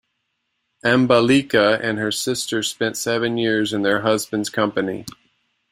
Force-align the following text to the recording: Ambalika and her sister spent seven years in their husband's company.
Ambalika 0.83 1.79
and 1.79 1.99
her 1.99 2.09
sister 2.11 2.63
spent 2.63 2.97
seven 2.97 3.37
years 3.37 3.71
in 3.71 3.83
their 3.83 4.01
husband's 4.01 4.49
company. 4.49 5.05